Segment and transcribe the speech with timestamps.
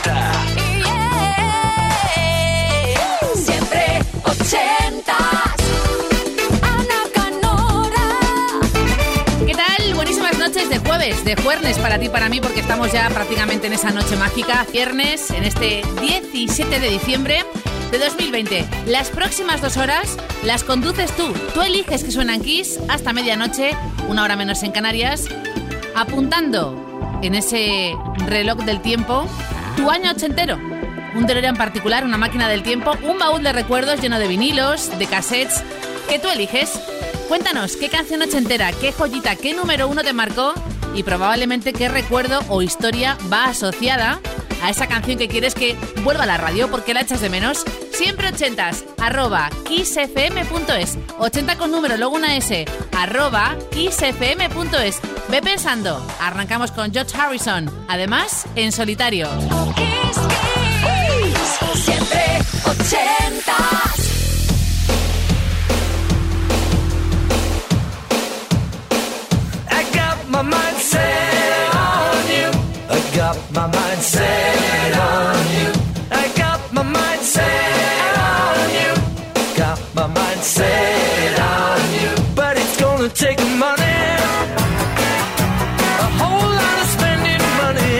[0.00, 0.32] 80.
[3.34, 5.12] Siempre 80.
[6.62, 8.06] Ana Canora.
[9.46, 9.94] ¿Qué tal?
[9.94, 13.66] Buenísimas noches de jueves, de jueves para ti y para mí, porque estamos ya prácticamente
[13.66, 17.44] en esa noche mágica, viernes, en este 17 de diciembre
[17.90, 18.66] de 2020.
[18.86, 21.32] Las próximas dos horas las conduces tú.
[21.52, 23.72] Tú eliges que suenan Kiss hasta medianoche,
[24.08, 25.26] una hora menos en Canarias,
[25.94, 27.94] apuntando en ese
[28.26, 29.28] reloj del tiempo
[29.76, 30.56] tu año ochentero.
[31.14, 35.06] Un en particular, una máquina del tiempo, un baúl de recuerdos lleno de vinilos, de
[35.06, 35.62] cassettes,
[36.08, 36.80] que tú eliges.
[37.28, 40.54] Cuéntanos qué canción ochentera, qué joyita, qué número uno te marcó
[40.94, 44.20] y probablemente qué recuerdo o historia va asociada
[44.62, 47.64] a esa canción que quieres que vuelva a la radio porque la echas de menos.
[48.00, 50.96] Siempre ochentas, arroba kissfm.es.
[51.18, 52.64] 80 con número, luego una S,
[52.96, 55.00] arroba kissfm.es.
[55.28, 56.02] Ve pensando.
[56.18, 59.28] Arrancamos con George Harrison, además en solitario.
[59.76, 60.16] Kiss,
[60.82, 61.84] Kiss.
[61.84, 63.52] Siempre 80.
[69.68, 72.50] I got my mind set on you.
[72.88, 74.39] I got my mind set
[80.40, 82.10] mind set on you.
[82.34, 84.00] But it's gonna take money.
[86.06, 87.94] A whole lot of spending money.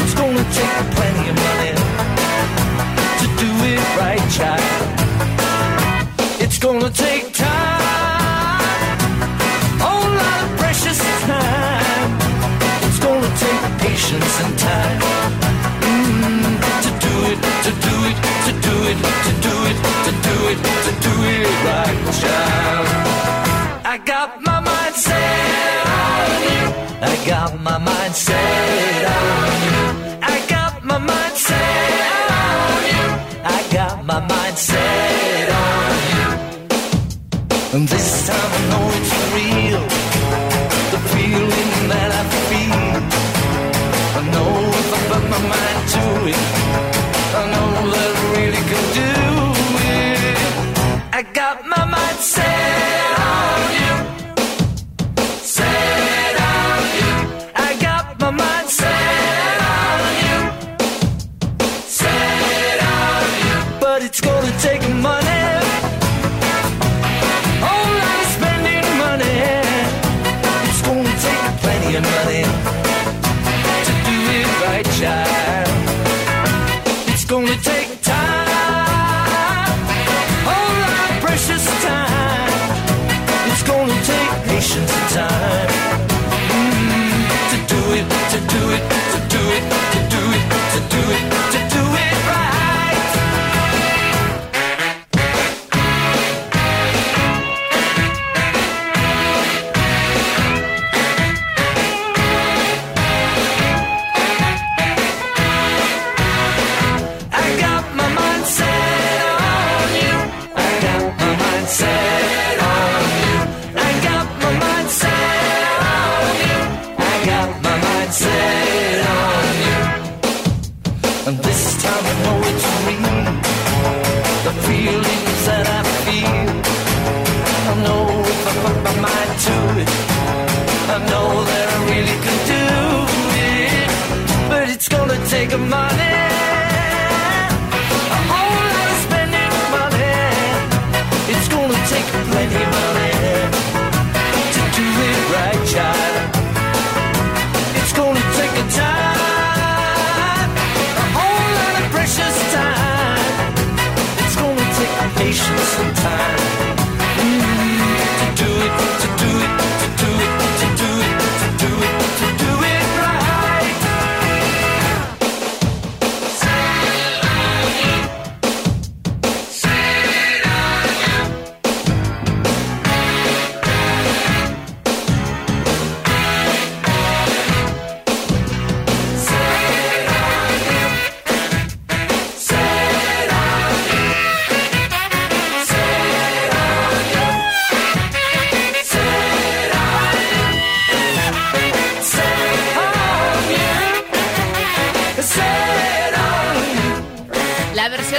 [0.00, 1.72] It's gonna take plenty of money
[3.20, 4.62] to do it right, child.
[6.40, 7.15] It's gonna take
[28.16, 29.52] my mind set on you.
[29.52, 29.55] I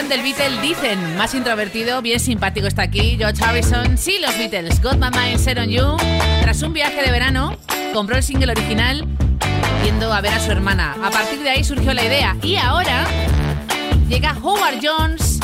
[0.09, 3.97] Del Beatle dicen, más introvertido, bien simpático está aquí, George Harrison.
[3.97, 5.97] Sí, los Beatles, Got My Mind Set On You.
[6.41, 7.57] Tras un viaje de verano,
[7.93, 9.05] compró el single original
[9.83, 10.95] yendo a ver a su hermana.
[11.03, 13.05] A partir de ahí surgió la idea y ahora
[14.07, 15.39] llega Howard Jones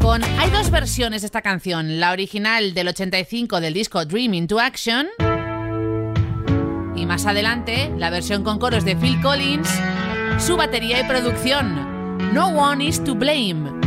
[0.00, 0.24] con...
[0.24, 5.06] Hay dos versiones de esta canción, la original del 85 del disco Dream into Action
[6.96, 9.68] y más adelante la versión con coros de Phil Collins,
[10.38, 12.32] su batería y producción.
[12.32, 13.81] No one is to blame.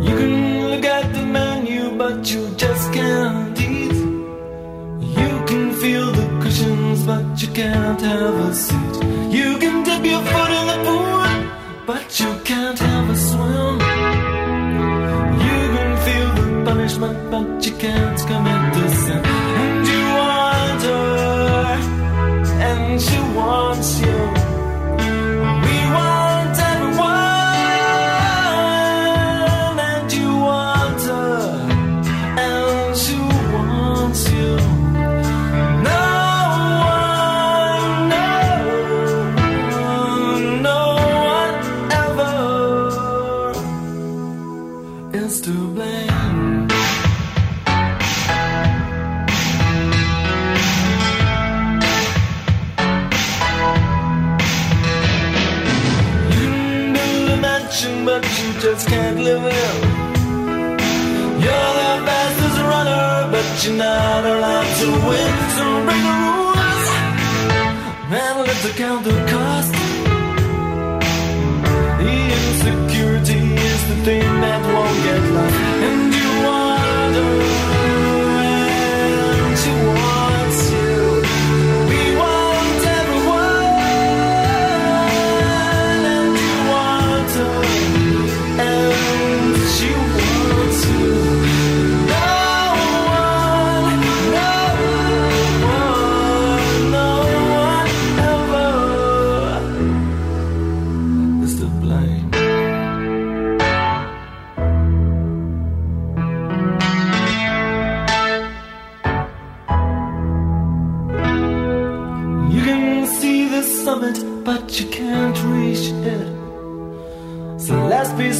[0.00, 3.96] You can look at the menu, but you just can't eat.
[5.18, 8.94] You can feel the cushions, but you can't have a seat.
[9.30, 13.74] You can dip your foot in the pool, but you can't have a swim.
[15.46, 19.35] You can feel the punishment, but you can't commit the sin.
[58.02, 59.74] A but you just can't live in.
[61.42, 65.32] You're the fastest runner, but you're not allowed to win.
[65.56, 66.88] So break the rules
[68.20, 69.72] and let the counter cost.
[72.02, 75.54] The insecurity is the thing that won't get lost.
[75.88, 76.15] And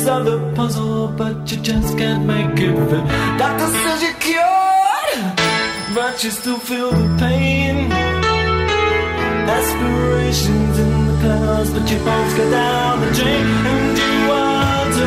[0.06, 3.04] piece of the puzzle, but you just can't make it fit.
[3.38, 5.36] Doctor says you're cured,
[5.94, 7.90] but you still feel the pain.
[9.56, 14.06] Aspirations in the clouds, but you both get down the drain, and you
[14.96, 15.06] to,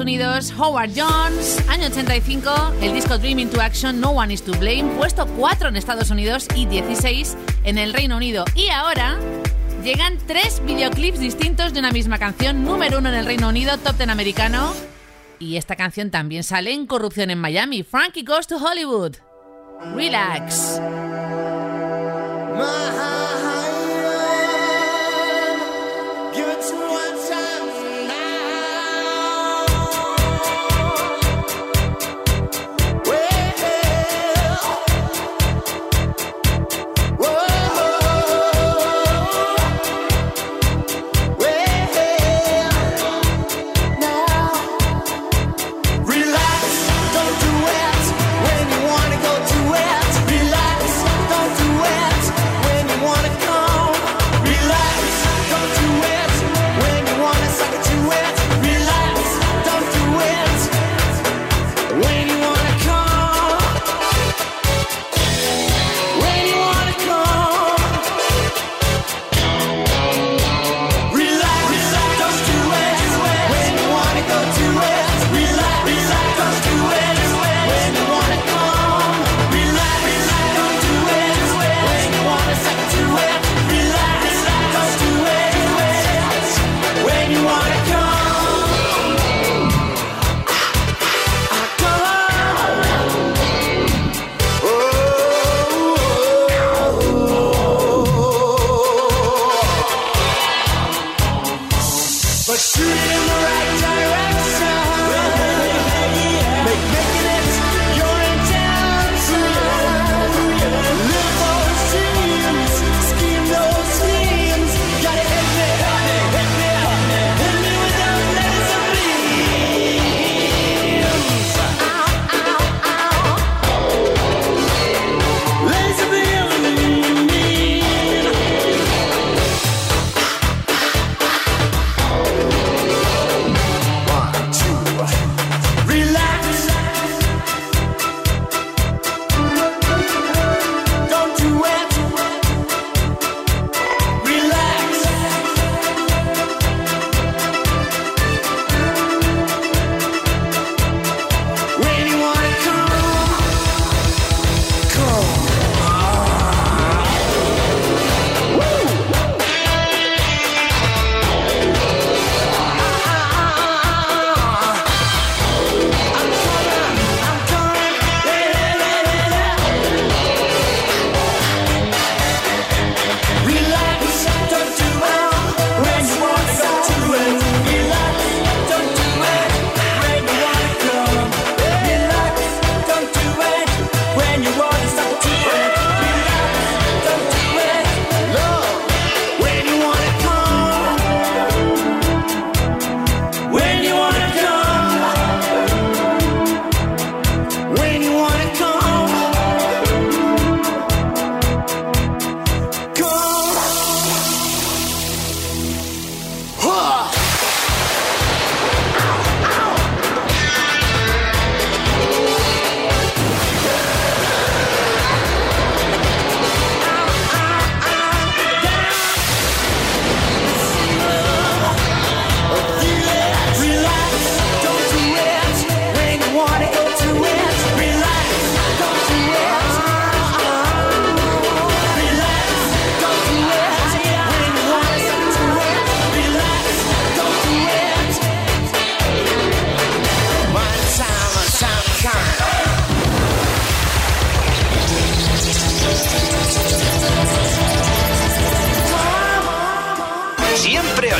[0.00, 4.84] Unidos, Howard Jones, año 85, el disco Dream into Action, No One is to Blame,
[4.96, 8.44] puesto 4 en Estados Unidos y 16 en el Reino Unido.
[8.54, 9.18] Y ahora
[9.82, 13.96] llegan tres videoclips distintos de una misma canción, número 1 en el Reino Unido, top
[13.96, 14.72] 10 americano.
[15.38, 19.16] Y esta canción también sale en Corrupción en Miami, Frankie Goes to Hollywood.
[19.94, 20.80] Relax.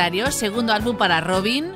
[0.00, 1.72] solitario, segundo álbum para Robin.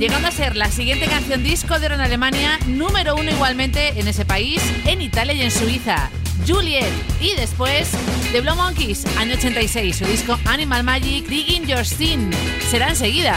[0.00, 4.08] Llegando a ser la siguiente canción disco de oro en Alemania, número uno igualmente en
[4.08, 6.10] ese país, en Italia y en Suiza.
[6.48, 7.92] Juliet y después
[8.32, 12.30] The Blow Monkeys, año 86, su disco Animal Magic, Digging Your Sin.
[12.68, 13.36] Será enseguida.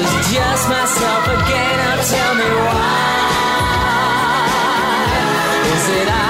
[0.00, 1.76] was just myself again.
[1.78, 2.90] Now tell me why.
[5.74, 6.29] Is it I?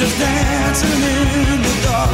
[0.00, 1.02] just dancing
[1.52, 2.10] in the dark.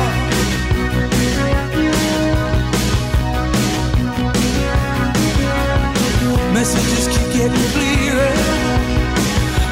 [6.53, 8.35] Messages keep getting clearer.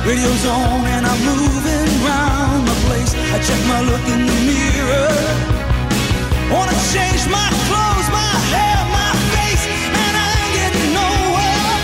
[0.06, 3.12] Radio's on and I'm moving round the place.
[3.34, 5.63] I check my look in the mirror.
[6.54, 11.74] Wanna change my clothes, my hair, my face, and I ain't nowhere.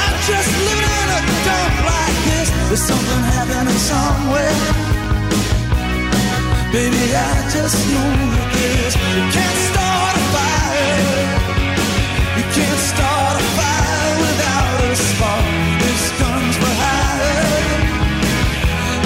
[0.00, 2.48] I'm just living in a dump like this.
[2.88, 4.56] Something happening somewhere.
[6.72, 7.76] Baby, I just.
[7.92, 11.44] You can't start a fire.
[12.38, 15.44] You can't start a fire without a spark.
[16.20, 16.56] Gun's.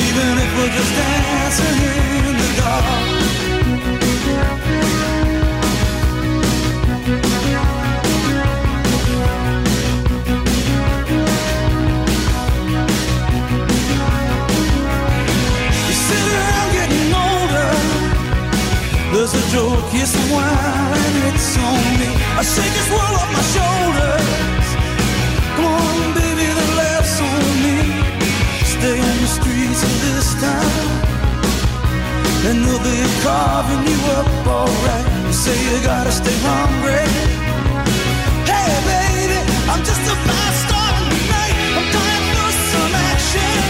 [0.06, 1.97] Even if we're just dancing
[22.56, 24.68] this world off my shoulders.
[26.16, 26.48] Baby,
[26.80, 27.76] laughs on me.
[28.64, 30.87] Stay on the streets of this town,
[32.48, 35.06] and they'll be carving you up alright.
[35.34, 37.04] Say you gotta stay hungry.
[38.48, 39.38] Hey, baby,
[39.70, 40.14] I'm just a
[40.70, 41.54] tonight.
[41.76, 43.61] I'm dying for some action.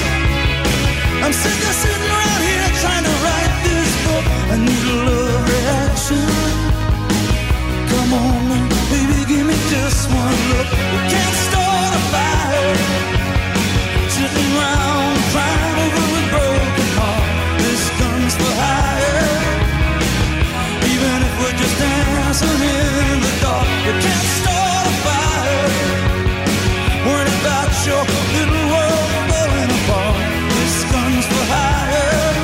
[1.25, 4.25] I'm sick of sitting around here trying to write this book.
[4.53, 6.27] I need a love reaction.
[7.91, 8.68] Come on,
[9.55, 10.69] just one look.
[10.93, 12.77] We can't start a fire.
[15.33, 17.25] Crying over a broken heart.
[17.63, 19.29] This gun's for hire.
[20.93, 25.69] Even if we're just dancing in the dark, we can't start a fire.
[27.39, 30.17] About your little world apart.
[30.57, 32.37] This gun's for hire.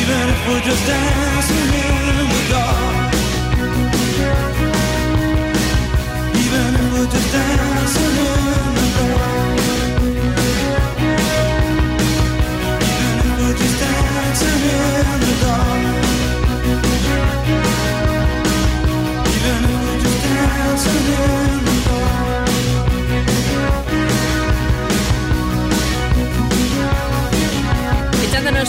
[0.00, 2.23] Even if we're just dancing in.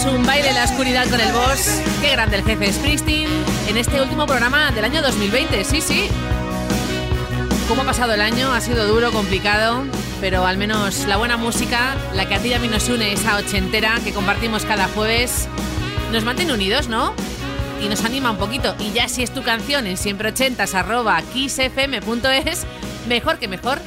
[0.04, 1.82] Un baile en la oscuridad con el boss.
[2.02, 3.28] Qué grande el jefe Springsteen
[3.68, 5.64] en este último programa del año 2020.
[5.64, 6.10] Sí, sí.
[7.68, 8.54] ¿Cómo ha pasado el año?
[8.54, 9.84] Ha sido duro, complicado,
[10.22, 13.12] pero al menos la buena música, la que a ti y a mí nos une,
[13.12, 15.48] esa ochentera que compartimos cada jueves,
[16.12, 17.14] nos mantiene unidos, ¿no?
[17.84, 18.76] Y nos anima un poquito.
[18.80, 22.68] Y ya si es tu canción en siempreochentas arroba kissfm.es,
[23.08, 23.82] mejor que mejor,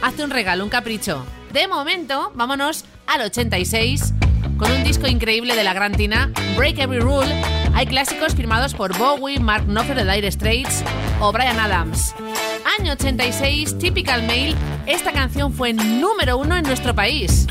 [0.00, 1.26] hazte un regalo, un capricho.
[1.52, 4.14] De momento, vámonos al 86
[4.56, 7.28] con un disco increíble de la gran Tina, Break Every Rule.
[7.74, 10.82] Hay clásicos firmados por Bowie, Mark Knopfler de Dire Straits
[11.20, 12.14] o Brian Adams.
[12.76, 14.54] Año 86, Typical Male.
[14.86, 17.46] Esta canción fue número uno en nuestro país.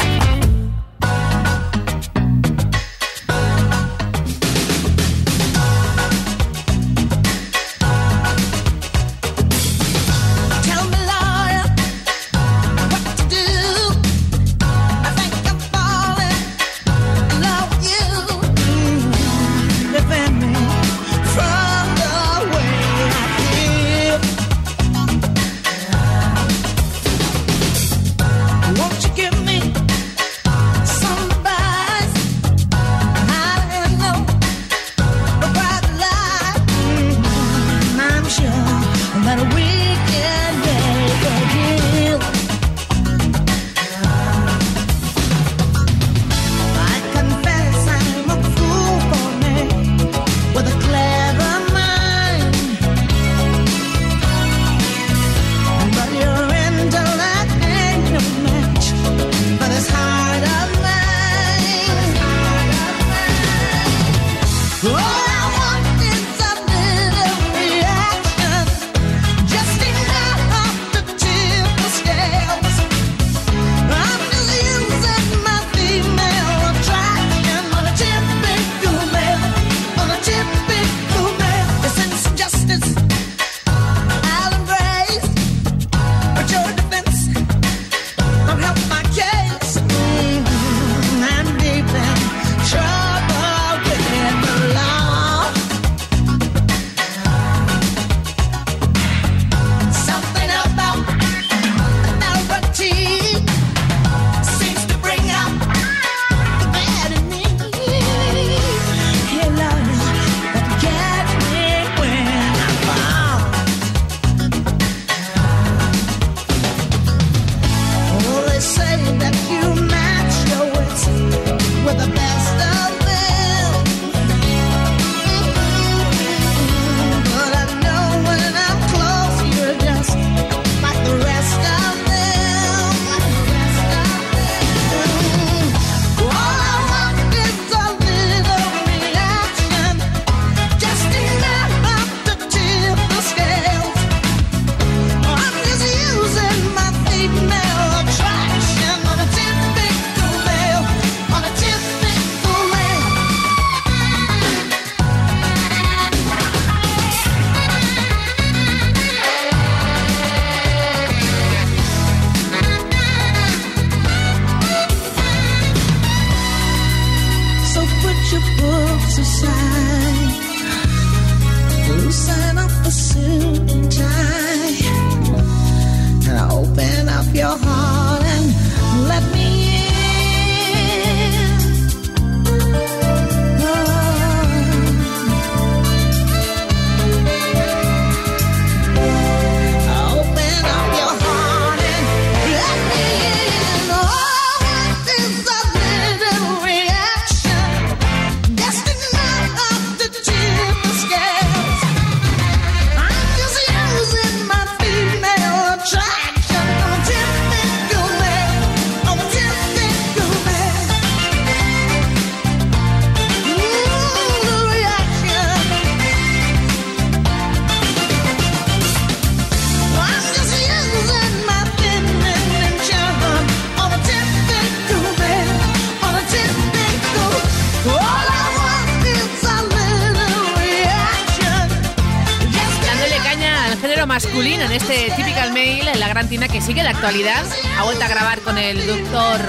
[234.18, 237.46] masculino en este Typical Mail, en la gran tina que sigue la actualidad.
[237.78, 239.40] Ha vuelto a grabar con el doctor,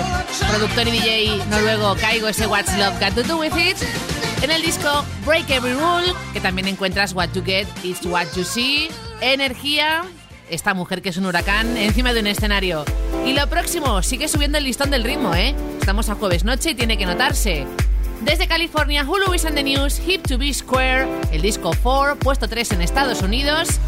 [0.47, 3.79] productor y DJ noruego Kaigo ese What's Love Got to Do With It.
[4.43, 8.45] En el disco Break Every Rule, que también encuentras What You Get Is What You
[8.45, 8.91] See,
[9.23, 10.05] Energía,
[10.51, 12.85] esta mujer que es un huracán encima de un escenario.
[13.25, 15.55] Y lo próximo, sigue subiendo el listón del ritmo, ¿eh?
[15.81, 17.67] Estamos a jueves noche y tiene que notarse.
[18.21, 22.49] Desde California, Hulu is on the News, Hip to Be Square, el disco 4, puesto
[22.49, 23.79] 3 en Estados Unidos,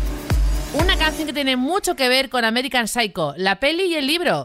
[0.72, 4.44] una canción que tiene mucho que ver con American Psycho, la peli y el libro.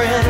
[0.00, 0.29] Friend.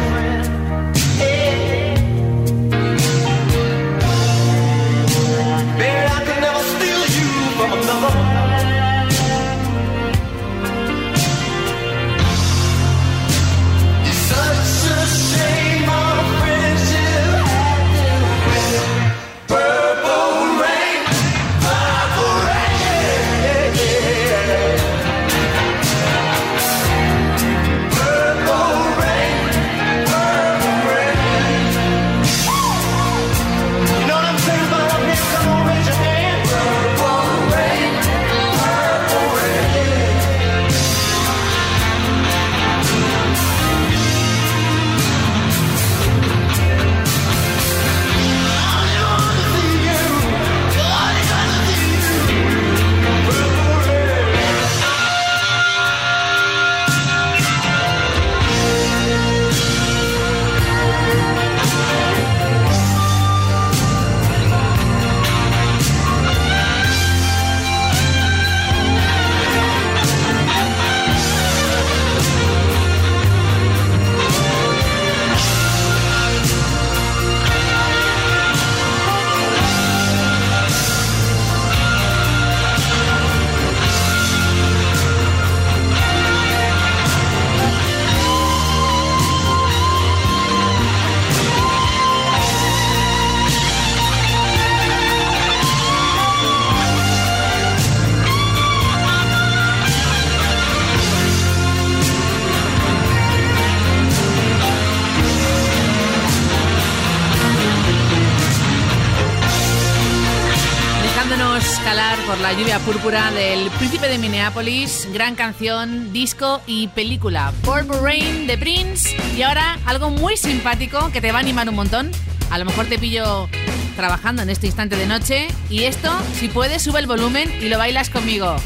[112.50, 117.52] La lluvia púrpura del Príncipe de Minneapolis, gran canción, disco y película.
[117.62, 119.16] Purple Rain de Prince.
[119.36, 122.10] Y ahora algo muy simpático que te va a animar un montón.
[122.50, 123.48] A lo mejor te pillo
[123.94, 125.46] trabajando en este instante de noche.
[125.68, 128.56] Y esto, si puedes, sube el volumen y lo bailas conmigo.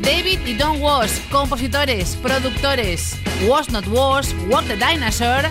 [0.00, 3.16] David y Don Was, compositores, productores.
[3.46, 5.50] Was Not Was, Walk the Dinosaur.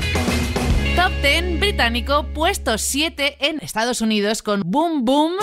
[1.01, 5.33] Top 10 británico, puesto 7 en Estados Unidos con Boom Boom.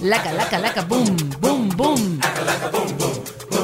[0.00, 2.18] Laca, laca, laca, boom, boom, boom.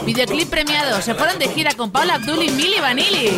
[0.05, 1.01] Videoclip premiado.
[1.01, 3.31] Se fueron de gira con Paula Abdul y Milli Vanilli.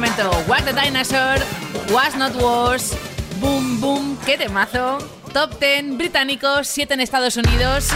[0.00, 1.36] What the Dinosaur,
[1.92, 2.96] Was Not Was,
[3.38, 4.96] Boom Boom, qué temazo.
[5.34, 7.90] Top 10 británicos, 7 en Estados Unidos.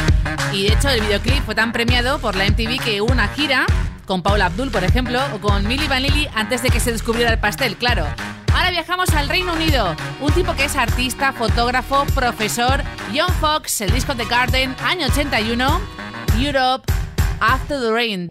[0.53, 3.65] Y de hecho, el videoclip fue tan premiado por la MTV que hubo una gira
[4.05, 7.39] con Paula Abdul, por ejemplo, o con Milli Vanilli antes de que se descubriera el
[7.39, 8.05] pastel, claro.
[8.53, 9.97] Ahora viajamos al Reino Unido.
[10.21, 12.83] Un tipo que es artista, fotógrafo, profesor.
[13.17, 15.81] John Fox, el disco The Garden, año 81.
[16.39, 16.93] Europe,
[17.41, 18.31] After the Rain.